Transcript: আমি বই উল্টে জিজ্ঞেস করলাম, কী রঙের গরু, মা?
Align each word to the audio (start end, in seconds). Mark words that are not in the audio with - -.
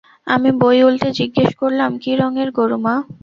আমি 0.27 0.49
বই 0.61 0.77
উল্টে 0.87 1.09
জিজ্ঞেস 1.19 1.51
করলাম, 1.61 1.91
কী 2.03 2.11
রঙের 2.19 2.49
গরু, 2.57 2.77
মা? 2.85 2.95